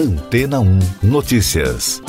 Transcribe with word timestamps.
Antena 0.00 0.60
1 0.60 0.78
Notícias. 1.02 2.00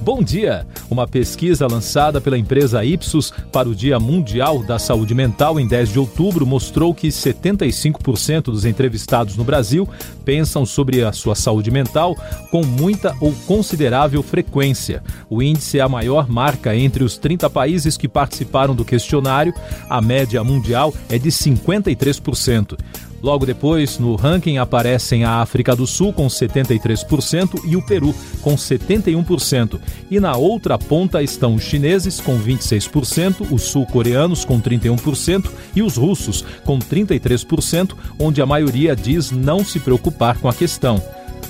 Bom 0.00 0.22
dia! 0.22 0.66
Uma 0.88 1.06
pesquisa 1.06 1.66
lançada 1.66 2.18
pela 2.18 2.38
empresa 2.38 2.82
Ipsos 2.82 3.34
para 3.52 3.68
o 3.68 3.74
Dia 3.74 4.00
Mundial 4.00 4.62
da 4.62 4.78
Saúde 4.78 5.14
Mental 5.14 5.60
em 5.60 5.68
10 5.68 5.90
de 5.90 5.98
outubro 5.98 6.46
mostrou 6.46 6.94
que 6.94 7.08
75% 7.08 8.44
dos 8.44 8.64
entrevistados 8.64 9.36
no 9.36 9.44
Brasil 9.44 9.86
pensam 10.24 10.64
sobre 10.64 11.04
a 11.04 11.12
sua 11.12 11.34
saúde 11.34 11.70
mental 11.70 12.16
com 12.50 12.64
muita 12.64 13.14
ou 13.20 13.34
considerável 13.46 14.22
frequência. 14.22 15.02
O 15.28 15.42
índice 15.42 15.78
é 15.78 15.82
a 15.82 15.88
maior 15.88 16.30
marca 16.30 16.74
entre 16.74 17.04
os 17.04 17.18
30 17.18 17.50
países 17.50 17.98
que 17.98 18.08
participaram 18.08 18.74
do 18.74 18.86
questionário. 18.86 19.52
A 19.90 20.00
média 20.00 20.42
mundial 20.42 20.94
é 21.10 21.18
de 21.18 21.28
53%. 21.28 22.78
Logo 23.26 23.44
depois, 23.44 23.98
no 23.98 24.14
ranking 24.14 24.58
aparecem 24.58 25.24
a 25.24 25.40
África 25.40 25.74
do 25.74 25.84
Sul 25.84 26.12
com 26.12 26.28
73% 26.28 27.60
e 27.64 27.74
o 27.74 27.82
Peru 27.82 28.14
com 28.40 28.54
71%. 28.54 29.80
E 30.08 30.20
na 30.20 30.36
outra 30.36 30.78
ponta 30.78 31.20
estão 31.20 31.56
os 31.56 31.64
chineses 31.64 32.20
com 32.20 32.38
26%, 32.38 33.50
os 33.50 33.62
sul-coreanos 33.62 34.44
com 34.44 34.60
31% 34.60 35.50
e 35.74 35.82
os 35.82 35.96
russos 35.96 36.44
com 36.64 36.78
33%, 36.78 37.96
onde 38.16 38.40
a 38.40 38.46
maioria 38.46 38.94
diz 38.94 39.32
não 39.32 39.64
se 39.64 39.80
preocupar 39.80 40.38
com 40.38 40.48
a 40.48 40.54
questão 40.54 41.02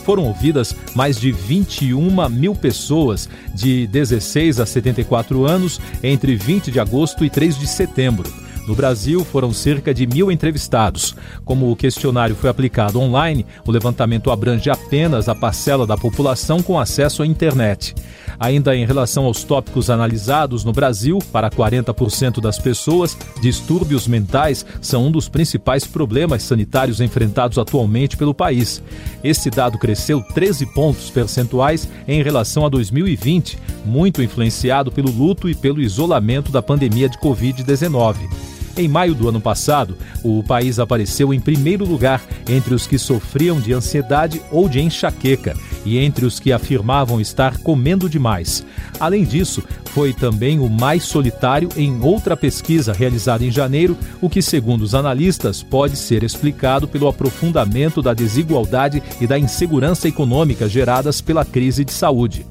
foram 0.04 0.24
ouvidas 0.24 0.74
mais 0.94 1.18
de 1.18 1.32
21 1.32 2.28
mil 2.30 2.54
pessoas 2.54 3.28
de 3.52 3.88
16 3.88 4.60
a 4.60 4.66
74 4.66 5.44
anos 5.44 5.80
entre 6.00 6.36
20 6.36 6.70
de 6.70 6.78
agosto 6.78 7.24
e 7.24 7.28
3 7.28 7.58
de 7.58 7.66
setembro. 7.66 8.45
No 8.66 8.74
Brasil, 8.74 9.24
foram 9.24 9.52
cerca 9.52 9.94
de 9.94 10.06
mil 10.06 10.30
entrevistados. 10.30 11.14
Como 11.44 11.70
o 11.70 11.76
questionário 11.76 12.34
foi 12.34 12.50
aplicado 12.50 13.00
online, 13.00 13.46
o 13.64 13.70
levantamento 13.70 14.30
abrange 14.30 14.68
apenas 14.68 15.28
a 15.28 15.34
parcela 15.34 15.86
da 15.86 15.96
população 15.96 16.60
com 16.60 16.78
acesso 16.78 17.22
à 17.22 17.26
internet. 17.26 17.94
Ainda 18.38 18.76
em 18.76 18.84
relação 18.84 19.24
aos 19.24 19.44
tópicos 19.44 19.88
analisados 19.88 20.64
no 20.64 20.72
Brasil, 20.72 21.18
para 21.32 21.48
40% 21.48 22.40
das 22.40 22.58
pessoas, 22.58 23.16
distúrbios 23.40 24.06
mentais 24.08 24.66
são 24.80 25.06
um 25.06 25.10
dos 25.10 25.28
principais 25.28 25.86
problemas 25.86 26.42
sanitários 26.42 27.00
enfrentados 27.00 27.58
atualmente 27.58 28.16
pelo 28.16 28.34
país. 28.34 28.82
Esse 29.22 29.48
dado 29.48 29.78
cresceu 29.78 30.22
13 30.34 30.66
pontos 30.66 31.08
percentuais 31.08 31.88
em 32.06 32.22
relação 32.22 32.66
a 32.66 32.68
2020, 32.68 33.58
muito 33.84 34.22
influenciado 34.22 34.90
pelo 34.90 35.10
luto 35.10 35.48
e 35.48 35.54
pelo 35.54 35.80
isolamento 35.80 36.50
da 36.50 36.60
pandemia 36.60 37.08
de 37.08 37.18
Covid-19. 37.18 38.55
Em 38.78 38.88
maio 38.88 39.14
do 39.14 39.26
ano 39.26 39.40
passado, 39.40 39.96
o 40.22 40.42
país 40.42 40.78
apareceu 40.78 41.32
em 41.32 41.40
primeiro 41.40 41.86
lugar 41.86 42.22
entre 42.46 42.74
os 42.74 42.86
que 42.86 42.98
sofriam 42.98 43.58
de 43.58 43.72
ansiedade 43.72 44.42
ou 44.50 44.68
de 44.68 44.80
enxaqueca 44.80 45.56
e 45.82 45.96
entre 45.98 46.26
os 46.26 46.38
que 46.38 46.52
afirmavam 46.52 47.18
estar 47.18 47.56
comendo 47.58 48.06
demais. 48.06 48.66
Além 49.00 49.24
disso, 49.24 49.62
foi 49.86 50.12
também 50.12 50.58
o 50.58 50.68
mais 50.68 51.04
solitário 51.04 51.70
em 51.74 52.02
outra 52.02 52.36
pesquisa 52.36 52.92
realizada 52.92 53.42
em 53.42 53.50
janeiro, 53.50 53.96
o 54.20 54.28
que, 54.28 54.42
segundo 54.42 54.82
os 54.82 54.94
analistas, 54.94 55.62
pode 55.62 55.96
ser 55.96 56.22
explicado 56.22 56.86
pelo 56.86 57.08
aprofundamento 57.08 58.02
da 58.02 58.12
desigualdade 58.12 59.02
e 59.22 59.26
da 59.26 59.38
insegurança 59.38 60.06
econômica 60.06 60.68
geradas 60.68 61.22
pela 61.22 61.46
crise 61.46 61.82
de 61.82 61.92
saúde. 61.92 62.44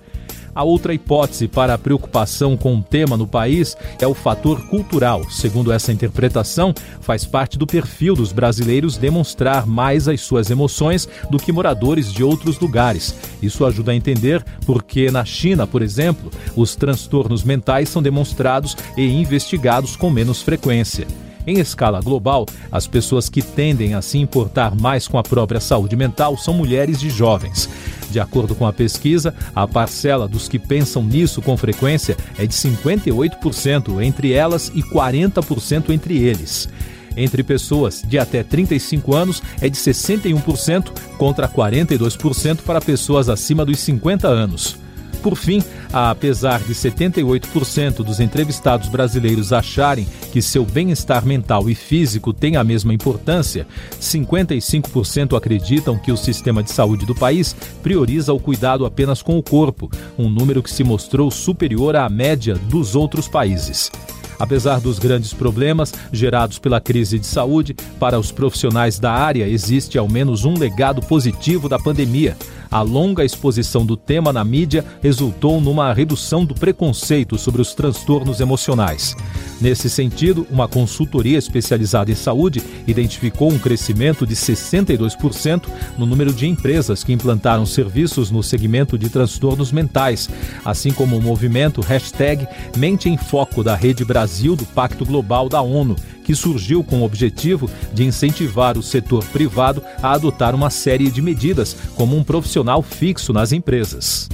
A 0.55 0.63
outra 0.63 0.93
hipótese 0.93 1.49
para 1.49 1.73
a 1.73 1.77
preocupação 1.77 2.55
com 2.55 2.77
o 2.77 2.81
tema 2.81 3.17
no 3.17 3.27
país 3.27 3.75
é 3.99 4.07
o 4.07 4.13
fator 4.13 4.65
cultural. 4.69 5.29
Segundo 5.29 5.69
essa 5.69 5.91
interpretação, 5.91 6.73
faz 7.01 7.25
parte 7.25 7.57
do 7.57 7.67
perfil 7.67 8.15
dos 8.15 8.31
brasileiros 8.31 8.95
demonstrar 8.95 9.67
mais 9.67 10.07
as 10.07 10.21
suas 10.21 10.49
emoções 10.49 11.09
do 11.29 11.37
que 11.37 11.51
moradores 11.51 12.09
de 12.09 12.23
outros 12.23 12.57
lugares. 12.57 13.13
Isso 13.41 13.65
ajuda 13.65 13.91
a 13.91 13.95
entender 13.95 14.41
porque 14.65 15.11
na 15.11 15.25
China, 15.25 15.67
por 15.67 15.81
exemplo, 15.81 16.31
os 16.55 16.73
transtornos 16.73 17.43
mentais 17.43 17.89
são 17.89 18.01
demonstrados 18.01 18.77
e 18.95 19.05
investigados 19.05 19.97
com 19.97 20.09
menos 20.09 20.41
frequência. 20.41 21.05
Em 21.47 21.59
escala 21.59 22.01
global, 22.01 22.45
as 22.71 22.87
pessoas 22.87 23.29
que 23.29 23.41
tendem 23.41 23.93
a 23.93 24.01
se 24.01 24.17
importar 24.17 24.75
mais 24.75 25.07
com 25.07 25.17
a 25.17 25.23
própria 25.23 25.59
saúde 25.59 25.95
mental 25.95 26.37
são 26.37 26.53
mulheres 26.53 27.03
e 27.03 27.09
jovens. 27.09 27.69
De 28.09 28.19
acordo 28.19 28.55
com 28.55 28.65
a 28.65 28.73
pesquisa, 28.73 29.33
a 29.53 29.67
parcela 29.67 30.27
dos 30.27 30.47
que 30.47 30.57
pensam 30.57 31.03
nisso 31.03 31.41
com 31.41 31.57
frequência 31.57 32.17
é 32.37 32.45
de 32.47 32.53
58% 32.53 34.01
entre 34.01 34.31
elas 34.31 34.71
e 34.73 34.81
40% 34.81 35.89
entre 35.89 36.17
eles. 36.17 36.69
Entre 37.17 37.43
pessoas 37.43 38.03
de 38.05 38.17
até 38.17 38.43
35 38.43 39.15
anos 39.15 39.41
é 39.61 39.69
de 39.69 39.77
61% 39.77 40.91
contra 41.17 41.47
42% 41.47 42.59
para 42.65 42.81
pessoas 42.81 43.29
acima 43.29 43.63
dos 43.63 43.79
50 43.79 44.27
anos. 44.27 44.84
Por 45.21 45.35
fim, 45.35 45.63
apesar 45.91 46.61
de 46.61 46.73
78% 46.73 48.03
dos 48.03 48.19
entrevistados 48.19 48.87
brasileiros 48.87 49.51
acharem 49.53 50.07
que 50.31 50.41
seu 50.41 50.65
bem-estar 50.65 51.25
mental 51.25 51.69
e 51.69 51.75
físico 51.75 52.33
têm 52.33 52.57
a 52.57 52.63
mesma 52.63 52.93
importância, 52.93 53.67
55% 53.99 55.37
acreditam 55.37 55.97
que 55.97 56.11
o 56.11 56.17
sistema 56.17 56.61
de 56.61 56.71
saúde 56.71 57.05
do 57.05 57.15
país 57.15 57.55
prioriza 57.81 58.33
o 58.33 58.39
cuidado 58.39 58.85
apenas 58.85 59.21
com 59.21 59.37
o 59.37 59.43
corpo, 59.43 59.89
um 60.17 60.29
número 60.29 60.61
que 60.61 60.71
se 60.71 60.83
mostrou 60.83 61.31
superior 61.31 61.95
à 61.95 62.09
média 62.09 62.55
dos 62.55 62.95
outros 62.95 63.27
países. 63.27 63.91
Apesar 64.37 64.79
dos 64.79 64.99
grandes 64.99 65.33
problemas 65.33 65.93
gerados 66.11 66.59
pela 66.59 66.81
crise 66.81 67.17
de 67.17 67.25
saúde, 67.25 67.75
para 67.99 68.19
os 68.19 68.31
profissionais 68.31 68.99
da 68.99 69.11
área 69.11 69.47
existe 69.47 69.97
ao 69.97 70.09
menos 70.09 70.43
um 70.45 70.57
legado 70.57 71.01
positivo 71.01 71.69
da 71.69 71.79
pandemia 71.79 72.35
a 72.75 72.81
longa 72.81 73.23
exposição 73.23 73.85
do 73.85 73.95
tema 73.95 74.33
na 74.33 74.43
mídia 74.43 74.83
resultou 75.01 75.61
numa 75.61 75.93
redução 75.93 76.43
do 76.43 76.53
preconceito 76.53 77.37
sobre 77.37 77.61
os 77.61 77.73
transtornos 77.73 78.41
emocionais. 78.41 79.15
Nesse 79.61 79.89
sentido, 79.89 80.45
uma 80.51 80.67
consultoria 80.67 81.37
especializada 81.37 82.11
em 82.11 82.15
saúde 82.15 82.61
identificou 82.85 83.49
um 83.49 83.57
crescimento 83.57 84.27
de 84.27 84.35
62% 84.35 85.69
no 85.97 86.05
número 86.05 86.33
de 86.33 86.47
empresas 86.47 87.01
que 87.01 87.13
implantaram 87.13 87.65
serviços 87.65 88.29
no 88.29 88.43
segmento 88.43 88.97
de 88.97 89.07
transtornos 89.07 89.71
mentais, 89.71 90.29
assim 90.65 90.91
como 90.91 91.17
o 91.17 91.21
movimento 91.21 91.79
hashtag 91.79 92.45
Mente 92.75 93.07
em 93.07 93.15
Foco 93.15 93.63
da 93.63 93.73
Rede 93.73 94.03
Brasil 94.03 94.53
do 94.53 94.65
Pacto 94.65 95.05
Global 95.05 95.47
da 95.47 95.61
ONU, 95.61 95.95
que 96.25 96.35
surgiu 96.35 96.83
com 96.83 97.01
o 97.01 97.05
objetivo 97.05 97.69
de 97.93 98.03
incentivar 98.03 98.77
o 98.77 98.83
setor 98.83 99.23
privado 99.25 99.81
a 100.01 100.11
adotar 100.11 100.53
uma 100.53 100.69
série 100.69 101.09
de 101.09 101.21
medidas 101.21 101.77
como 101.95 102.17
um 102.17 102.23
profissional 102.23 102.81
fixo 102.81 103.31
nas 103.31 103.53
empresas. 103.53 104.27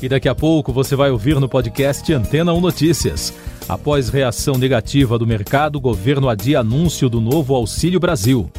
E 0.00 0.08
daqui 0.08 0.28
a 0.28 0.34
pouco 0.34 0.72
você 0.72 0.96
vai 0.96 1.10
ouvir 1.10 1.38
no 1.38 1.48
podcast 1.48 2.12
Antena 2.12 2.52
1 2.52 2.60
Notícias. 2.60 3.34
Após 3.68 4.08
reação 4.08 4.56
negativa 4.56 5.18
do 5.18 5.26
mercado, 5.26 5.76
o 5.76 5.80
governo 5.80 6.28
adia 6.28 6.60
anúncio 6.60 7.08
do 7.08 7.20
novo 7.20 7.54
Auxílio 7.54 8.00
Brasil. 8.00 8.50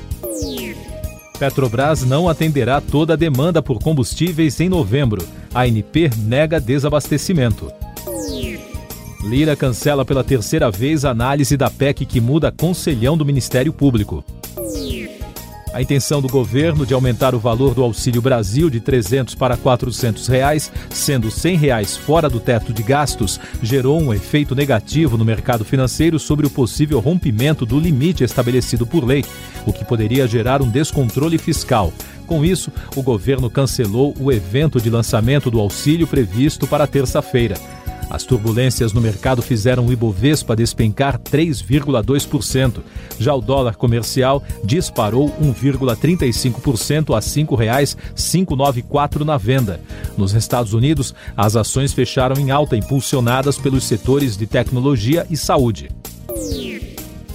Petrobras 1.40 2.04
não 2.04 2.28
atenderá 2.28 2.82
toda 2.82 3.14
a 3.14 3.16
demanda 3.16 3.62
por 3.62 3.82
combustíveis 3.82 4.60
em 4.60 4.68
novembro. 4.68 5.26
A 5.54 5.62
ANP 5.62 6.12
nega 6.18 6.60
desabastecimento. 6.60 7.72
Lira 9.24 9.56
cancela 9.56 10.06
pela 10.06 10.24
terceira 10.24 10.72
vez 10.72 11.04
a 11.04 11.12
análise 11.12 11.58
da 11.58 11.70
PEC 11.70 12.06
que 12.06 12.22
muda 12.22 12.52
conselhão 12.52 13.18
do 13.18 13.26
Ministério 13.26 13.74
Público. 13.74 14.24
A 15.74 15.82
intenção 15.82 16.20
do 16.20 16.28
governo 16.28 16.84
de 16.84 16.96
aumentar 16.96 17.36
o 17.36 17.40
valor 17.40 17.76
do 17.76 17.84
Auxílio 17.84 18.22
Brasil 18.22 18.70
de 18.72 18.80
300 18.80 19.36
para 19.36 19.56
400 19.56 20.28
reais, 20.28 20.72
sendo 20.90 21.30
100 21.30 21.58
reais 21.58 21.96
fora 21.96 22.28
do 22.28 22.40
teto 22.40 22.74
de 22.74 22.82
gastos, 22.82 23.40
gerou 23.62 24.02
um 24.02 24.12
efeito 24.12 24.56
negativo 24.56 25.16
no 25.16 25.26
mercado 25.26 25.64
financeiro 25.64 26.18
sobre 26.18 26.48
o 26.48 26.50
possível 26.50 27.00
rompimento 27.00 27.68
do 27.68 27.80
limite 27.80 28.24
estabelecido 28.24 28.88
por 28.88 29.06
lei, 29.06 29.24
o 29.66 29.72
que 29.72 29.86
poderia 29.86 30.28
gerar 30.28 30.60
um 30.60 30.70
descontrole 30.70 31.38
fiscal. 31.38 31.94
Com 32.26 32.44
isso, 32.44 32.72
o 32.96 33.04
governo 33.04 33.50
cancelou 33.50 34.16
o 34.20 34.32
evento 34.32 34.82
de 34.82 34.90
lançamento 34.90 35.52
do 35.52 35.60
auxílio 35.60 36.08
previsto 36.08 36.66
para 36.66 36.88
terça-feira. 36.88 37.56
As 38.10 38.24
turbulências 38.24 38.92
no 38.92 39.00
mercado 39.00 39.42
fizeram 39.42 39.86
o 39.86 39.94
Ibovespa 39.94 40.56
despencar 40.56 41.20
3,2%. 41.20 42.80
Já 43.20 43.36
o 43.36 43.42
dólar 43.42 43.76
comercial 43.76 44.42
disparou 44.64 45.30
1,35% 45.40 47.14
a 47.14 47.20
R$ 47.20 47.26
5,594 47.26 49.24
na 49.24 49.38
venda. 49.38 49.80
Nos 50.18 50.34
Estados 50.34 50.74
Unidos, 50.74 51.14
as 51.38 51.56
ações 51.56 51.94
fecharam 51.94 52.38
em 52.40 52.50
alta, 52.50 52.76
impulsionadas 52.76 53.60
pelos 53.60 53.84
setores 53.84 54.36
de 54.36 54.48
tecnologia 54.48 55.28
e 55.30 55.38
saúde. 55.38 55.92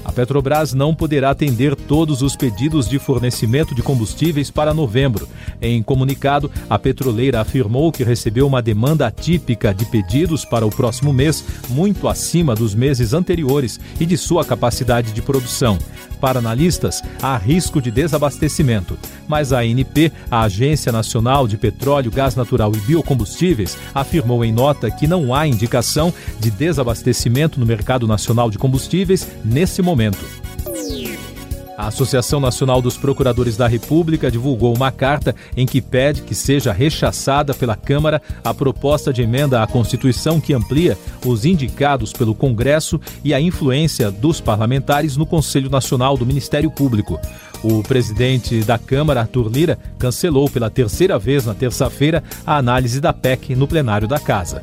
A 0.05 0.13
Petrobras 0.13 0.75
não 0.75 0.95
poderá 0.95 1.31
atender 1.31 1.75
todos 1.75 2.21
os 2.21 2.37
pedidos 2.37 2.87
de 2.87 2.99
fornecimento 2.99 3.75
de 3.75 3.83
combustíveis 3.83 4.51
para 4.51 4.75
novembro. 4.75 5.27
Em 5.61 5.83
comunicado, 5.83 6.51
a 6.69 6.79
petroleira 6.79 7.41
afirmou 7.41 7.91
que 7.93 8.05
recebeu 8.05 8.47
uma 8.47 8.63
demanda 8.63 9.07
atípica 9.07 9.73
de 9.73 9.85
pedidos 9.87 10.45
para 10.45 10.67
o 10.67 10.71
próximo 10.71 11.13
mês, 11.13 11.45
muito 11.69 12.09
acima 12.09 12.55
dos 12.55 12.75
meses 12.75 13.13
anteriores 13.13 13.79
e 14.01 14.07
de 14.07 14.17
sua 14.17 14.45
capacidade 14.45 15.13
de 15.13 15.23
produção. 15.23 15.79
Para 16.21 16.39
analistas, 16.39 17.03
há 17.21 17.37
risco 17.37 17.83
de 17.83 17.91
desabastecimento, 17.91 18.97
mas 19.29 19.53
a 19.53 19.59
ANP, 19.59 20.11
a 20.31 20.43
Agência 20.43 20.91
Nacional 20.91 21.47
de 21.47 21.57
Petróleo, 21.57 22.11
Gás 22.11 22.35
Natural 22.35 22.73
e 22.75 22.81
Biocombustíveis, 22.81 23.77
afirmou 23.95 24.45
em 24.45 24.53
nota 24.53 24.91
que 24.91 25.07
não 25.07 25.35
há 25.35 25.47
indicação 25.47 26.13
de 26.41 26.51
desabastecimento 26.51 27.61
no 27.61 27.67
mercado 27.67 28.07
nacional 28.07 28.51
de 28.51 28.59
combustíveis 28.59 29.29
nesse 29.45 29.83
momento. 29.83 30.44
A 31.77 31.89
Associação 31.89 32.39
Nacional 32.39 32.81
dos 32.81 32.97
Procuradores 32.97 33.57
da 33.57 33.67
República 33.67 34.31
divulgou 34.31 34.75
uma 34.75 34.93
carta 34.93 35.35
em 35.57 35.67
que 35.67 35.81
pede 35.81 36.23
que 36.23 36.35
seja 36.35 36.73
rechaçada 36.73 37.53
pela 37.53 37.75
Câmara 37.75 38.23
a 38.45 38.55
proposta 38.55 39.13
de 39.13 39.23
emenda 39.23 39.63
à 39.63 39.67
Constituição 39.67 40.41
que 40.41 40.55
amplia 40.55 40.97
os 41.27 41.45
indicados 41.45 42.13
pelo 42.13 42.35
Congresso 42.35 43.01
e 43.25 43.35
a 43.35 43.41
influência 43.41 44.11
dos 44.11 44.41
parlamentares 44.41 45.17
no 45.17 45.27
Conselho 45.27 45.69
Nacional 45.69 46.17
do 46.17 46.25
Ministério 46.25 46.71
Público. 46.71 47.19
O 47.63 47.83
presidente 47.83 48.61
da 48.61 48.79
Câmara, 48.79 49.21
Arthur 49.21 49.49
Lira, 49.49 49.79
cancelou 49.99 50.49
pela 50.49 50.71
terceira 50.71 51.19
vez 51.19 51.45
na 51.45 51.55
terça-feira 51.55 52.23
a 52.47 52.57
análise 52.57 53.01
da 53.01 53.13
PEC 53.13 53.57
no 53.57 53.67
plenário 53.67 54.07
da 54.07 54.21
Casa. 54.21 54.61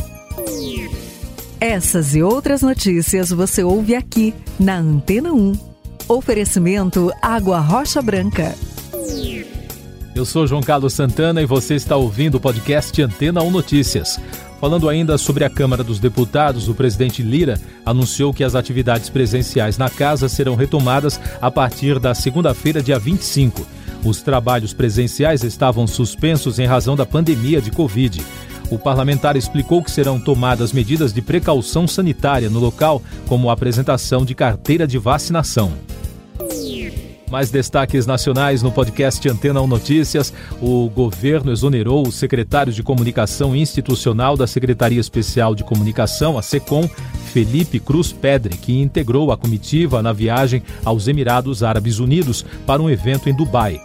Essas 1.60 2.16
e 2.16 2.24
outras 2.24 2.62
notícias 2.62 3.30
você 3.30 3.64
ouve 3.64 3.96
aqui 3.96 4.34
na 4.60 4.78
Antena 4.78 5.34
1. 5.34 5.71
Oferecimento 6.12 7.10
Água 7.22 7.62
Rocha 7.62 8.02
Branca. 8.02 8.54
Eu 10.14 10.26
sou 10.26 10.46
João 10.46 10.62
Carlos 10.62 10.92
Santana 10.92 11.42
e 11.42 11.46
você 11.46 11.76
está 11.76 11.96
ouvindo 11.96 12.36
o 12.36 12.40
podcast 12.42 13.02
Antena 13.02 13.42
1 13.42 13.50
Notícias. 13.50 14.20
Falando 14.60 14.90
ainda 14.90 15.18
sobre 15.18 15.46
a 15.46 15.50
Câmara 15.50 15.86
dos 15.86 16.00
Deputados, 16.00 16.68
o 16.68 16.76
presidente 16.76 17.24
Lira 17.24 17.58
anunciou 17.86 18.34
que 18.34 18.44
as 18.44 18.56
atividades 18.56 19.10
presenciais 19.10 19.78
na 19.78 19.90
casa 19.90 20.28
serão 20.28 20.56
retomadas 20.56 21.18
a 21.42 21.50
partir 21.50 21.98
da 21.98 22.14
segunda-feira, 22.14 22.84
dia 22.84 23.00
25. 23.00 23.66
Os 24.04 24.22
trabalhos 24.22 24.74
presenciais 24.74 25.46
estavam 25.46 25.88
suspensos 25.88 26.60
em 26.60 26.66
razão 26.66 26.98
da 26.98 27.06
pandemia 27.06 27.62
de 27.62 27.72
Covid. 27.72 28.22
O 28.70 28.78
parlamentar 28.78 29.38
explicou 29.38 29.82
que 29.82 29.90
serão 29.90 30.20
tomadas 30.20 30.74
medidas 30.74 31.14
de 31.14 31.22
precaução 31.22 31.88
sanitária 31.88 32.50
no 32.50 32.60
local, 32.60 33.02
como 33.28 33.50
a 33.50 33.54
apresentação 33.54 34.26
de 34.26 34.36
carteira 34.36 34.86
de 34.86 34.98
vacinação. 34.98 35.72
Mais 37.32 37.50
destaques 37.50 38.06
nacionais 38.06 38.62
no 38.62 38.74
podcast 38.74 39.28
Antena 39.30 39.62
1 39.62 39.68
Notícias. 39.68 40.34
O 40.62 40.90
governo 40.90 41.50
exonerou 41.54 42.06
o 42.06 42.12
secretário 42.12 42.74
de 42.74 42.84
Comunicação 42.84 43.56
Institucional 43.56 44.36
da 44.36 44.46
Secretaria 44.46 45.00
Especial 45.00 45.56
de 45.56 45.64
Comunicação, 45.64 46.38
a 46.38 46.42
SECOM, 46.42 46.90
Felipe 47.32 47.80
Cruz 47.80 48.12
Pedre, 48.12 48.58
que 48.58 48.82
integrou 48.82 49.32
a 49.32 49.38
comitiva 49.38 50.04
na 50.04 50.12
viagem 50.12 50.62
aos 50.84 51.08
Emirados 51.08 51.64
Árabes 51.64 52.00
Unidos 52.00 52.46
para 52.68 52.82
um 52.82 52.90
evento 52.90 53.30
em 53.30 53.34
Dubai. 53.34 53.80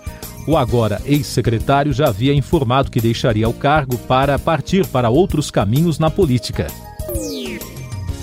O 0.44 0.56
agora 0.56 1.00
ex-secretário 1.04 1.92
já 1.92 2.08
havia 2.08 2.34
informado 2.34 2.90
que 2.90 3.00
deixaria 3.00 3.48
o 3.48 3.54
cargo 3.54 3.96
para 3.96 4.40
partir 4.40 4.84
para 4.88 5.08
outros 5.08 5.52
caminhos 5.52 6.00
na 6.00 6.10
política. 6.10 6.66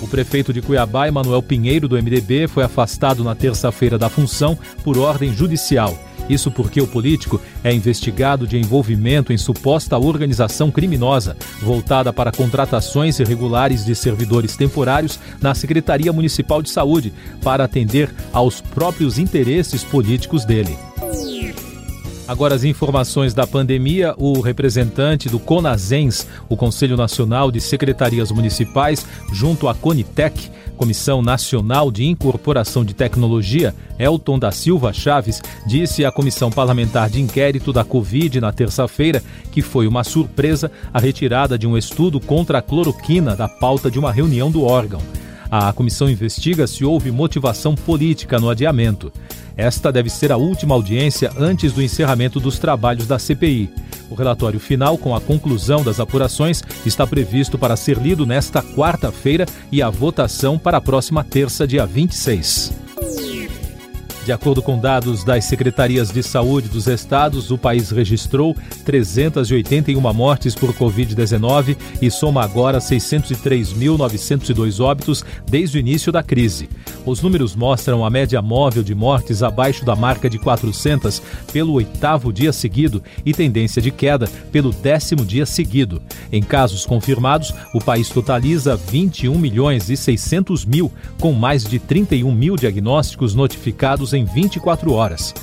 O 0.04 0.06
prefeito 0.06 0.52
de 0.52 0.60
Cuiabá, 0.60 1.08
Emanuel 1.08 1.42
Pinheiro, 1.42 1.88
do 1.88 1.96
MDB, 1.96 2.46
foi 2.46 2.62
afastado 2.62 3.24
na 3.24 3.34
terça-feira 3.34 3.96
da 3.96 4.10
função 4.10 4.56
por 4.84 4.98
ordem 4.98 5.32
judicial. 5.32 5.98
Isso 6.28 6.50
porque 6.50 6.78
o 6.78 6.86
político 6.86 7.40
é 7.64 7.72
investigado 7.72 8.46
de 8.46 8.58
envolvimento 8.58 9.32
em 9.32 9.38
suposta 9.38 9.96
organização 9.96 10.70
criminosa 10.70 11.38
voltada 11.62 12.12
para 12.12 12.30
contratações 12.30 13.18
irregulares 13.18 13.82
de 13.82 13.94
servidores 13.94 14.58
temporários 14.58 15.18
na 15.40 15.54
Secretaria 15.54 16.12
Municipal 16.12 16.60
de 16.60 16.68
Saúde 16.68 17.10
para 17.42 17.64
atender 17.64 18.14
aos 18.30 18.60
próprios 18.60 19.18
interesses 19.18 19.82
políticos 19.82 20.44
dele. 20.44 20.76
Agora, 22.26 22.54
as 22.54 22.64
informações 22.64 23.34
da 23.34 23.46
pandemia, 23.46 24.14
o 24.16 24.40
representante 24.40 25.28
do 25.28 25.38
CONASENS, 25.38 26.26
o 26.48 26.56
Conselho 26.56 26.96
Nacional 26.96 27.50
de 27.50 27.60
Secretarias 27.60 28.30
Municipais, 28.30 29.04
junto 29.30 29.68
à 29.68 29.74
CONITEC, 29.74 30.50
Comissão 30.74 31.20
Nacional 31.20 31.90
de 31.90 32.06
Incorporação 32.06 32.82
de 32.82 32.94
Tecnologia, 32.94 33.74
Elton 33.98 34.38
da 34.38 34.50
Silva 34.50 34.90
Chaves, 34.90 35.42
disse 35.66 36.02
à 36.02 36.10
Comissão 36.10 36.50
Parlamentar 36.50 37.10
de 37.10 37.20
Inquérito 37.20 37.74
da 37.74 37.84
Covid 37.84 38.40
na 38.40 38.50
terça-feira 38.50 39.22
que 39.52 39.60
foi 39.60 39.86
uma 39.86 40.02
surpresa 40.02 40.72
a 40.94 40.98
retirada 40.98 41.58
de 41.58 41.66
um 41.66 41.76
estudo 41.76 42.18
contra 42.18 42.58
a 42.58 42.62
cloroquina 42.62 43.36
da 43.36 43.48
pauta 43.48 43.90
de 43.90 43.98
uma 43.98 44.10
reunião 44.10 44.50
do 44.50 44.64
órgão. 44.64 45.00
A 45.50 45.72
comissão 45.72 46.10
investiga 46.10 46.66
se 46.66 46.84
houve 46.84 47.12
motivação 47.12 47.74
política 47.74 48.40
no 48.40 48.50
adiamento. 48.50 49.12
Esta 49.56 49.92
deve 49.92 50.10
ser 50.10 50.32
a 50.32 50.36
última 50.36 50.74
audiência 50.74 51.30
antes 51.38 51.72
do 51.72 51.82
encerramento 51.82 52.40
dos 52.40 52.58
trabalhos 52.58 53.06
da 53.06 53.18
CPI. 53.18 53.70
O 54.10 54.14
relatório 54.14 54.60
final, 54.60 54.98
com 54.98 55.14
a 55.14 55.20
conclusão 55.20 55.82
das 55.82 56.00
apurações, 56.00 56.62
está 56.84 57.06
previsto 57.06 57.58
para 57.58 57.76
ser 57.76 57.96
lido 57.98 58.26
nesta 58.26 58.62
quarta-feira 58.62 59.46
e 59.72 59.82
a 59.82 59.90
votação 59.90 60.58
para 60.58 60.78
a 60.78 60.80
próxima 60.80 61.24
terça, 61.24 61.66
dia 61.66 61.86
26. 61.86 62.83
De 64.24 64.32
acordo 64.32 64.62
com 64.62 64.78
dados 64.78 65.22
das 65.22 65.44
secretarias 65.44 66.10
de 66.10 66.22
saúde 66.22 66.70
dos 66.70 66.86
estados, 66.86 67.50
o 67.50 67.58
país 67.58 67.90
registrou 67.90 68.56
381 68.82 70.00
mortes 70.14 70.54
por 70.54 70.72
Covid-19 70.72 71.76
e 72.00 72.10
soma 72.10 72.42
agora 72.42 72.78
603.902 72.78 74.82
óbitos 74.82 75.22
desde 75.46 75.76
o 75.76 75.80
início 75.80 76.10
da 76.10 76.22
crise. 76.22 76.70
Os 77.04 77.20
números 77.20 77.54
mostram 77.54 78.02
a 78.02 78.08
média 78.08 78.40
móvel 78.40 78.82
de 78.82 78.94
mortes 78.94 79.42
abaixo 79.42 79.84
da 79.84 79.94
marca 79.94 80.30
de 80.30 80.38
400 80.38 81.20
pelo 81.52 81.74
oitavo 81.74 82.32
dia 82.32 82.50
seguido 82.50 83.02
e 83.26 83.34
tendência 83.34 83.82
de 83.82 83.90
queda 83.90 84.26
pelo 84.50 84.72
décimo 84.72 85.22
dia 85.22 85.44
seguido. 85.44 86.00
Em 86.32 86.42
casos 86.42 86.86
confirmados, 86.86 87.52
o 87.74 87.78
país 87.78 88.08
totaliza 88.08 88.74
21 88.74 89.38
milhões 89.38 89.90
e 89.90 89.98
600 89.98 90.64
mil, 90.64 90.90
com 91.20 91.32
mais 91.32 91.64
de 91.64 91.78
31 91.78 92.32
mil 92.32 92.56
diagnósticos 92.56 93.34
notificados 93.34 94.13
em 94.14 94.24
24 94.24 94.92
horas. 94.92 95.34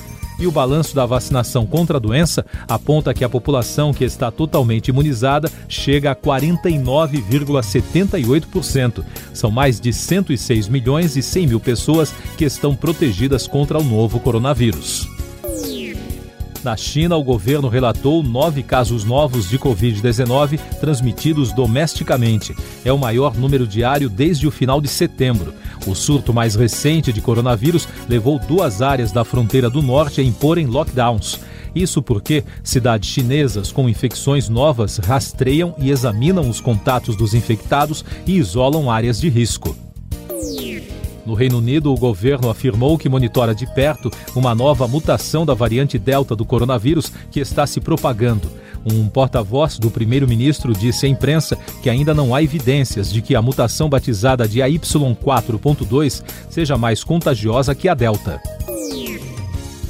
E 0.41 0.47
o 0.47 0.51
balanço 0.51 0.95
da 0.95 1.05
vacinação 1.05 1.67
contra 1.67 1.97
a 1.97 1.99
doença 1.99 2.43
aponta 2.67 3.13
que 3.13 3.23
a 3.23 3.29
população 3.29 3.93
que 3.93 4.03
está 4.03 4.31
totalmente 4.31 4.87
imunizada 4.87 5.51
chega 5.69 6.09
a 6.09 6.15
49,78%. 6.15 9.05
São 9.35 9.51
mais 9.51 9.79
de 9.79 9.93
106 9.93 10.67
milhões 10.67 11.15
e 11.15 11.21
100 11.21 11.45
mil 11.45 11.59
pessoas 11.59 12.11
que 12.39 12.45
estão 12.45 12.75
protegidas 12.75 13.45
contra 13.45 13.77
o 13.77 13.83
novo 13.83 14.19
coronavírus. 14.19 15.20
Na 16.63 16.77
China, 16.77 17.15
o 17.15 17.23
governo 17.23 17.67
relatou 17.67 18.21
nove 18.21 18.61
casos 18.61 19.03
novos 19.03 19.49
de 19.49 19.57
Covid-19 19.57 20.59
transmitidos 20.79 21.51
domesticamente. 21.51 22.55
É 22.85 22.93
o 22.93 22.99
maior 22.99 23.35
número 23.35 23.65
diário 23.65 24.07
desde 24.07 24.45
o 24.45 24.51
final 24.51 24.79
de 24.79 24.87
setembro. 24.87 25.55
O 25.87 25.95
surto 25.95 26.31
mais 26.31 26.53
recente 26.53 27.11
de 27.11 27.19
coronavírus 27.19 27.87
levou 28.07 28.37
duas 28.37 28.79
áreas 28.81 29.11
da 29.11 29.23
fronteira 29.23 29.71
do 29.71 29.81
norte 29.81 30.21
a 30.21 30.23
imporem 30.23 30.67
lockdowns. 30.67 31.39
Isso 31.73 32.01
porque 32.01 32.43
cidades 32.63 33.09
chinesas 33.09 33.71
com 33.71 33.89
infecções 33.89 34.47
novas 34.47 34.97
rastreiam 34.97 35.73
e 35.79 35.89
examinam 35.89 36.47
os 36.47 36.59
contatos 36.59 37.15
dos 37.15 37.33
infectados 37.33 38.05
e 38.27 38.37
isolam 38.37 38.91
áreas 38.91 39.19
de 39.19 39.29
risco. 39.29 39.75
No 41.25 41.33
Reino 41.33 41.57
Unido, 41.57 41.93
o 41.93 41.97
governo 41.97 42.49
afirmou 42.49 42.97
que 42.97 43.09
monitora 43.09 43.53
de 43.53 43.65
perto 43.73 44.11
uma 44.35 44.55
nova 44.55 44.87
mutação 44.87 45.45
da 45.45 45.53
variante 45.53 45.99
Delta 45.99 46.35
do 46.35 46.45
coronavírus 46.45 47.11
que 47.29 47.39
está 47.39 47.67
se 47.67 47.79
propagando. 47.79 48.49
Um 48.85 49.07
porta-voz 49.07 49.77
do 49.77 49.91
primeiro-ministro 49.91 50.73
disse 50.73 51.05
à 51.05 51.09
imprensa 51.09 51.55
que 51.83 51.89
ainda 51.89 52.13
não 52.13 52.33
há 52.33 52.41
evidências 52.41 53.11
de 53.11 53.21
que 53.21 53.35
a 53.35 53.41
mutação 53.41 53.87
batizada 53.87 54.47
de 54.47 54.59
AY4.2 54.59 56.23
seja 56.49 56.77
mais 56.77 57.03
contagiosa 57.03 57.75
que 57.75 57.87
a 57.87 57.93
Delta. 57.93 58.41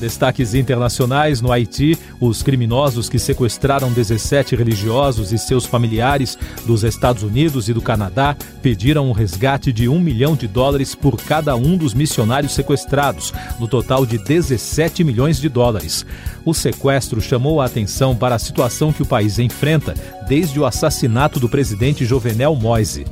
Destaques 0.02 0.56
internacionais 0.56 1.42
no 1.42 1.52
Haiti, 1.52 1.96
os 2.20 2.42
criminosos 2.42 3.08
que 3.08 3.20
sequestraram 3.20 3.94
17 3.94 4.56
religiosos 4.56 5.32
e 5.32 5.38
seus 5.38 5.64
familiares 5.64 6.40
dos 6.66 6.84
Estados 6.84 7.22
Unidos 7.22 7.70
e 7.70 7.74
do 7.74 7.84
Canadá 7.84 8.36
pediram 8.64 9.08
um 9.08 9.12
resgate 9.12 9.72
de 9.72 9.88
um 9.88 10.00
milhão 10.00 10.36
de 10.36 10.48
dólares 10.48 10.96
por 10.96 11.18
cada 11.18 11.56
um 11.56 11.78
dos 11.78 11.94
missionários 11.94 12.54
sequestrados, 12.54 13.32
no 13.60 13.68
total 13.68 14.04
de 14.04 14.18
17 14.18 15.04
milhões 15.04 15.40
de 15.40 15.48
dólares. 15.48 16.04
O 16.44 16.52
sequestro 16.52 17.22
chamou 17.22 17.62
a 17.62 17.66
atenção 17.66 18.16
para 18.16 18.34
a 18.34 18.40
situação 18.40 18.92
que 18.92 19.04
o 19.04 19.06
país 19.06 19.38
enfrenta 19.38 19.94
desde 20.28 20.60
o 20.60 20.66
assassinato 20.66 21.40
do 21.40 21.48
presidente 21.48 22.06
Jovenel 22.06 22.56
Moise. 22.56 23.06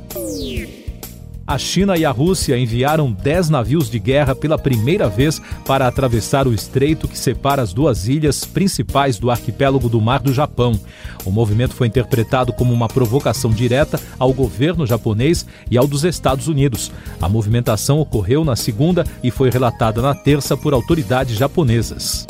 A 1.50 1.58
China 1.58 1.96
e 1.98 2.04
a 2.04 2.12
Rússia 2.12 2.56
enviaram 2.56 3.10
10 3.10 3.50
navios 3.50 3.90
de 3.90 3.98
guerra 3.98 4.36
pela 4.36 4.56
primeira 4.56 5.08
vez 5.08 5.42
para 5.66 5.88
atravessar 5.88 6.46
o 6.46 6.54
estreito 6.54 7.08
que 7.08 7.18
separa 7.18 7.60
as 7.60 7.72
duas 7.72 8.06
ilhas 8.06 8.44
principais 8.44 9.18
do 9.18 9.32
arquipélago 9.32 9.88
do 9.88 10.00
Mar 10.00 10.20
do 10.20 10.32
Japão. 10.32 10.78
O 11.24 11.30
movimento 11.32 11.74
foi 11.74 11.88
interpretado 11.88 12.52
como 12.52 12.72
uma 12.72 12.86
provocação 12.86 13.50
direta 13.50 14.00
ao 14.16 14.32
governo 14.32 14.86
japonês 14.86 15.44
e 15.68 15.76
ao 15.76 15.88
dos 15.88 16.04
Estados 16.04 16.46
Unidos. 16.46 16.92
A 17.20 17.28
movimentação 17.28 17.98
ocorreu 17.98 18.44
na 18.44 18.54
segunda 18.54 19.04
e 19.20 19.32
foi 19.32 19.50
relatada 19.50 20.00
na 20.00 20.14
terça 20.14 20.56
por 20.56 20.72
autoridades 20.72 21.36
japonesas. 21.36 22.28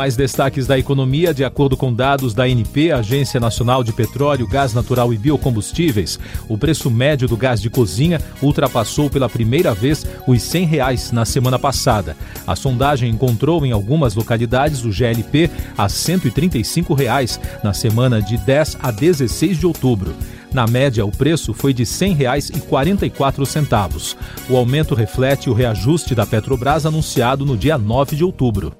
Mais 0.00 0.16
destaques 0.16 0.66
da 0.66 0.78
economia, 0.78 1.34
de 1.34 1.44
acordo 1.44 1.76
com 1.76 1.92
dados 1.92 2.32
da 2.32 2.44
ANP, 2.44 2.90
Agência 2.90 3.38
Nacional 3.38 3.84
de 3.84 3.92
Petróleo, 3.92 4.48
Gás 4.48 4.72
Natural 4.72 5.12
e 5.12 5.18
Biocombustíveis, 5.18 6.18
o 6.48 6.56
preço 6.56 6.90
médio 6.90 7.28
do 7.28 7.36
gás 7.36 7.60
de 7.60 7.68
cozinha 7.68 8.18
ultrapassou 8.40 9.10
pela 9.10 9.28
primeira 9.28 9.74
vez 9.74 10.06
os 10.26 10.40
100 10.40 10.64
reais 10.64 11.12
na 11.12 11.26
semana 11.26 11.58
passada. 11.58 12.16
A 12.46 12.56
sondagem 12.56 13.10
encontrou 13.10 13.66
em 13.66 13.72
algumas 13.72 14.14
localidades 14.14 14.86
o 14.86 14.90
GLP 14.90 15.50
a 15.76 15.86
135 15.86 16.94
reais 16.94 17.38
na 17.62 17.74
semana 17.74 18.22
de 18.22 18.38
10 18.38 18.78
a 18.80 18.90
16 18.90 19.58
de 19.58 19.66
outubro. 19.66 20.14
Na 20.50 20.66
média, 20.66 21.04
o 21.04 21.12
preço 21.12 21.52
foi 21.52 21.74
de 21.74 21.82
R$ 21.82 21.90
100,44. 21.90 24.16
O 24.48 24.56
aumento 24.56 24.94
reflete 24.94 25.50
o 25.50 25.52
reajuste 25.52 26.14
da 26.14 26.24
Petrobras 26.24 26.86
anunciado 26.86 27.44
no 27.44 27.54
dia 27.54 27.76
9 27.76 28.16
de 28.16 28.24
outubro. 28.24 28.72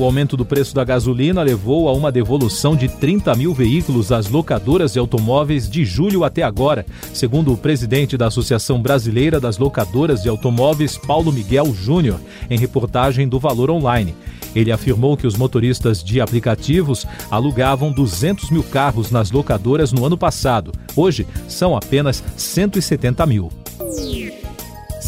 O 0.00 0.04
aumento 0.04 0.34
do 0.34 0.46
preço 0.46 0.74
da 0.74 0.82
gasolina 0.82 1.42
levou 1.42 1.86
a 1.86 1.92
uma 1.92 2.10
devolução 2.10 2.74
de 2.74 2.88
30 2.88 3.34
mil 3.34 3.52
veículos 3.52 4.10
às 4.10 4.30
locadoras 4.30 4.94
de 4.94 4.98
automóveis 4.98 5.68
de 5.68 5.84
julho 5.84 6.24
até 6.24 6.42
agora, 6.42 6.86
segundo 7.12 7.52
o 7.52 7.56
presidente 7.56 8.16
da 8.16 8.28
Associação 8.28 8.80
Brasileira 8.80 9.38
das 9.38 9.58
Locadoras 9.58 10.22
de 10.22 10.30
Automóveis, 10.30 10.96
Paulo 10.96 11.30
Miguel 11.30 11.74
Júnior, 11.74 12.18
em 12.48 12.58
reportagem 12.58 13.28
do 13.28 13.38
Valor 13.38 13.70
Online. 13.70 14.14
Ele 14.56 14.72
afirmou 14.72 15.18
que 15.18 15.26
os 15.26 15.36
motoristas 15.36 16.02
de 16.02 16.18
aplicativos 16.18 17.06
alugavam 17.30 17.92
200 17.92 18.48
mil 18.48 18.62
carros 18.62 19.10
nas 19.10 19.30
locadoras 19.30 19.92
no 19.92 20.06
ano 20.06 20.16
passado. 20.16 20.72
Hoje, 20.96 21.26
são 21.46 21.76
apenas 21.76 22.24
170 22.38 23.26
mil. 23.26 23.50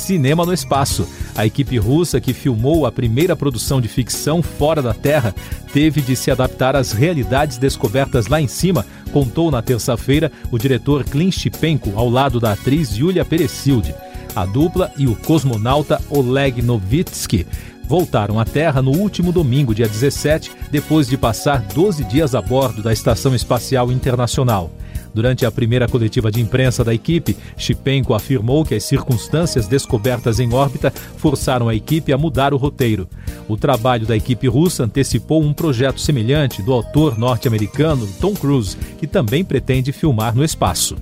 Cinema 0.02 0.44
no 0.44 0.52
Espaço. 0.52 1.08
A 1.34 1.46
equipe 1.46 1.78
russa 1.78 2.20
que 2.20 2.34
filmou 2.34 2.84
a 2.84 2.92
primeira 2.92 3.36
produção 3.36 3.80
de 3.80 3.88
ficção 3.88 4.42
fora 4.42 4.82
da 4.82 4.92
Terra 4.92 5.34
teve 5.72 6.00
de 6.00 6.16
se 6.16 6.30
adaptar 6.30 6.76
às 6.76 6.92
realidades 6.92 7.56
descobertas 7.56 8.26
lá 8.26 8.40
em 8.40 8.48
cima, 8.48 8.84
contou 9.12 9.50
na 9.50 9.62
terça-feira 9.62 10.30
o 10.50 10.58
diretor 10.58 11.04
Klin 11.04 11.30
Shipenko 11.30 11.92
ao 11.94 12.10
lado 12.10 12.40
da 12.40 12.52
atriz 12.52 12.96
Yulia 12.96 13.24
Peresilde. 13.24 13.94
A 14.34 14.44
dupla 14.44 14.90
e 14.98 15.06
o 15.06 15.14
cosmonauta 15.14 16.00
Oleg 16.10 16.60
Novitsky 16.60 17.46
voltaram 17.84 18.40
à 18.40 18.44
Terra 18.44 18.80
no 18.82 18.90
último 18.90 19.30
domingo, 19.30 19.74
dia 19.74 19.86
17, 19.86 20.50
depois 20.70 21.06
de 21.06 21.16
passar 21.16 21.60
12 21.60 22.04
dias 22.04 22.34
a 22.34 22.40
bordo 22.40 22.82
da 22.82 22.92
Estação 22.92 23.34
Espacial 23.34 23.92
Internacional. 23.92 24.72
Durante 25.14 25.44
a 25.44 25.50
primeira 25.50 25.86
coletiva 25.86 26.30
de 26.30 26.40
imprensa 26.40 26.82
da 26.82 26.94
equipe, 26.94 27.36
Chipenko 27.56 28.14
afirmou 28.14 28.64
que 28.64 28.74
as 28.74 28.84
circunstâncias 28.84 29.66
descobertas 29.66 30.40
em 30.40 30.52
órbita 30.52 30.92
forçaram 31.16 31.68
a 31.68 31.74
equipe 31.74 32.12
a 32.12 32.18
mudar 32.18 32.54
o 32.54 32.56
roteiro. 32.56 33.08
O 33.46 33.56
trabalho 33.56 34.06
da 34.06 34.16
equipe 34.16 34.48
russa 34.48 34.84
antecipou 34.84 35.42
um 35.42 35.52
projeto 35.52 36.00
semelhante 36.00 36.62
do 36.62 36.72
autor 36.72 37.18
norte-americano 37.18 38.08
Tom 38.20 38.34
Cruise, 38.34 38.76
que 38.98 39.06
também 39.06 39.44
pretende 39.44 39.92
filmar 39.92 40.34
no 40.34 40.44
espaço. 40.44 40.96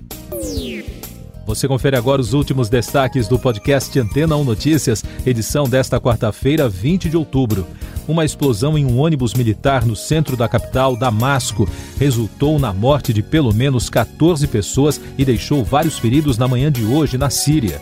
Você 1.46 1.66
confere 1.66 1.96
agora 1.96 2.20
os 2.20 2.32
últimos 2.32 2.68
destaques 2.68 3.26
do 3.26 3.38
podcast 3.38 3.98
Antena 3.98 4.36
1 4.36 4.44
Notícias, 4.44 5.04
edição 5.26 5.64
desta 5.68 6.00
quarta-feira, 6.00 6.68
20 6.68 7.08
de 7.08 7.16
outubro. 7.16 7.66
Uma 8.10 8.24
explosão 8.24 8.76
em 8.76 8.84
um 8.84 8.98
ônibus 8.98 9.34
militar 9.34 9.86
no 9.86 9.94
centro 9.94 10.36
da 10.36 10.48
capital, 10.48 10.96
Damasco, 10.96 11.68
resultou 11.96 12.58
na 12.58 12.72
morte 12.72 13.12
de 13.12 13.22
pelo 13.22 13.54
menos 13.54 13.88
14 13.88 14.48
pessoas 14.48 15.00
e 15.16 15.24
deixou 15.24 15.62
vários 15.62 15.96
feridos 15.96 16.36
na 16.36 16.48
manhã 16.48 16.72
de 16.72 16.84
hoje 16.84 17.16
na 17.16 17.30
Síria. 17.30 17.80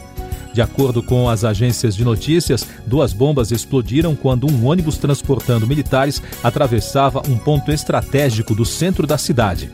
De 0.52 0.60
acordo 0.60 1.02
com 1.02 1.30
as 1.30 1.44
agências 1.44 1.96
de 1.96 2.04
notícias, 2.04 2.66
duas 2.86 3.14
bombas 3.14 3.50
explodiram 3.52 4.14
quando 4.14 4.46
um 4.46 4.66
ônibus 4.66 4.98
transportando 4.98 5.66
militares 5.66 6.22
atravessava 6.44 7.22
um 7.26 7.38
ponto 7.38 7.72
estratégico 7.72 8.54
do 8.54 8.66
centro 8.66 9.06
da 9.06 9.16
cidade. 9.16 9.70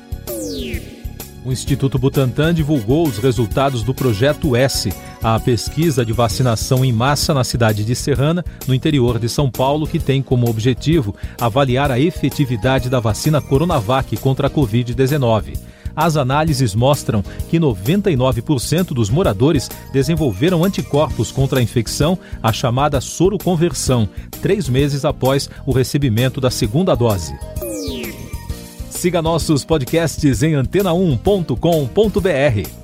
O 1.44 1.52
Instituto 1.52 1.98
Butantan 1.98 2.54
divulgou 2.54 3.06
os 3.06 3.18
resultados 3.18 3.82
do 3.82 3.92
Projeto 3.92 4.56
S, 4.56 4.90
a 5.24 5.40
pesquisa 5.40 6.04
de 6.04 6.12
vacinação 6.12 6.84
em 6.84 6.92
massa 6.92 7.32
na 7.32 7.42
cidade 7.42 7.82
de 7.82 7.96
Serrana, 7.96 8.44
no 8.68 8.74
interior 8.74 9.18
de 9.18 9.26
São 9.26 9.50
Paulo, 9.50 9.86
que 9.86 9.98
tem 9.98 10.22
como 10.22 10.50
objetivo 10.50 11.16
avaliar 11.40 11.90
a 11.90 11.98
efetividade 11.98 12.90
da 12.90 13.00
vacina 13.00 13.40
Coronavac 13.40 14.14
contra 14.18 14.48
a 14.48 14.50
Covid-19. 14.50 15.56
As 15.96 16.18
análises 16.18 16.74
mostram 16.74 17.22
que 17.48 17.58
99% 17.58 18.88
dos 18.88 19.08
moradores 19.08 19.70
desenvolveram 19.94 20.62
anticorpos 20.62 21.32
contra 21.32 21.58
a 21.58 21.62
infecção, 21.62 22.18
a 22.42 22.52
chamada 22.52 23.00
soroconversão, 23.00 24.06
três 24.42 24.68
meses 24.68 25.06
após 25.06 25.48
o 25.64 25.72
recebimento 25.72 26.38
da 26.38 26.50
segunda 26.50 26.94
dose. 26.94 27.34
Siga 28.90 29.22
nossos 29.22 29.64
podcasts 29.64 30.42
em 30.42 30.52
antena1.com.br. 30.52 32.83